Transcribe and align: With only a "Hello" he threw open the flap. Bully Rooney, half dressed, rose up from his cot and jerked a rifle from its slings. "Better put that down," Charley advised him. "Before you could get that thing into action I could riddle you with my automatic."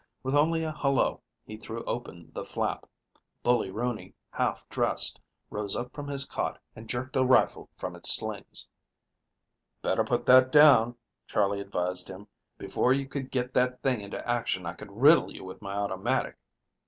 With 0.23 0.33
only 0.33 0.63
a 0.63 0.71
"Hello" 0.71 1.21
he 1.45 1.57
threw 1.57 1.83
open 1.83 2.31
the 2.33 2.43
flap. 2.43 2.89
Bully 3.43 3.69
Rooney, 3.69 4.15
half 4.31 4.67
dressed, 4.67 5.19
rose 5.51 5.75
up 5.75 5.93
from 5.93 6.07
his 6.07 6.25
cot 6.25 6.59
and 6.75 6.89
jerked 6.89 7.15
a 7.15 7.23
rifle 7.23 7.69
from 7.77 7.95
its 7.95 8.09
slings. 8.11 8.67
"Better 9.83 10.03
put 10.03 10.25
that 10.25 10.51
down," 10.51 10.95
Charley 11.27 11.61
advised 11.61 12.07
him. 12.09 12.25
"Before 12.57 12.91
you 12.91 13.07
could 13.07 13.29
get 13.29 13.53
that 13.53 13.83
thing 13.83 14.01
into 14.01 14.27
action 14.27 14.65
I 14.65 14.73
could 14.73 14.91
riddle 14.91 15.31
you 15.31 15.43
with 15.43 15.61
my 15.61 15.75
automatic." 15.75 16.35